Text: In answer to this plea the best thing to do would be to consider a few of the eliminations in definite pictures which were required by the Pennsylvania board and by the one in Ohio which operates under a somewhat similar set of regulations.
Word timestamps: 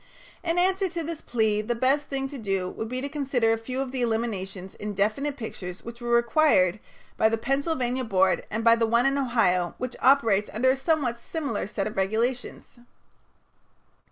In 0.43 0.57
answer 0.57 0.89
to 0.89 1.03
this 1.03 1.21
plea 1.21 1.61
the 1.61 1.75
best 1.75 2.05
thing 2.05 2.27
to 2.29 2.39
do 2.39 2.67
would 2.67 2.89
be 2.89 3.01
to 3.01 3.07
consider 3.07 3.53
a 3.53 3.57
few 3.59 3.79
of 3.81 3.91
the 3.91 4.01
eliminations 4.01 4.73
in 4.73 4.95
definite 4.95 5.37
pictures 5.37 5.83
which 5.83 6.01
were 6.01 6.09
required 6.09 6.79
by 7.17 7.29
the 7.29 7.37
Pennsylvania 7.37 8.03
board 8.03 8.43
and 8.49 8.63
by 8.63 8.75
the 8.75 8.87
one 8.87 9.05
in 9.05 9.15
Ohio 9.15 9.75
which 9.77 9.95
operates 10.01 10.49
under 10.53 10.71
a 10.71 10.75
somewhat 10.75 11.17
similar 11.19 11.67
set 11.67 11.85
of 11.85 11.97
regulations. 11.97 12.79